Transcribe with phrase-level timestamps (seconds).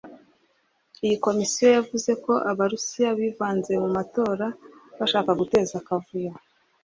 [1.05, 4.45] Iyi komisiyo yavuze ko Abarusiya bivanze mu matora
[4.99, 6.31] bashaka guteza akavuyo